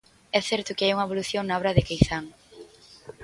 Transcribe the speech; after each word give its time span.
É 0.37 0.39
certo 0.49 0.75
que 0.75 0.83
hai 0.85 0.93
unha 0.95 1.07
evolución 1.07 1.43
na 1.45 1.57
obra 1.59 1.75
de 1.75 1.85
Queizán. 1.87 2.25